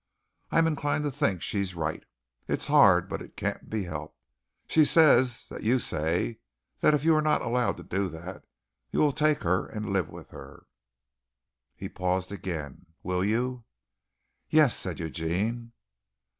I'm 0.49 0.65
inclined 0.65 1.03
to 1.03 1.11
think 1.11 1.43
she's 1.43 1.75
right. 1.75 2.03
It's 2.47 2.65
hard, 2.65 3.07
but 3.07 3.21
it 3.21 3.37
can't 3.37 3.69
be 3.69 3.83
helped. 3.83 4.25
She 4.67 4.83
says 4.83 5.47
that 5.49 5.61
you 5.61 5.77
say 5.77 6.39
that 6.79 6.95
if 6.95 7.05
you 7.05 7.15
are 7.15 7.21
not 7.21 7.43
allowed 7.43 7.77
to 7.77 7.83
do 7.83 8.09
that, 8.09 8.43
you 8.89 8.99
will 8.99 9.11
take 9.11 9.43
her 9.43 9.67
and 9.67 9.93
live 9.93 10.09
with 10.09 10.31
her." 10.31 10.65
He 11.75 11.87
paused 11.87 12.31
again. 12.31 12.87
"Will 13.03 13.23
you?" 13.23 13.65
"Yes," 14.49 14.75
said 14.75 14.99
Eugene. 14.99 15.71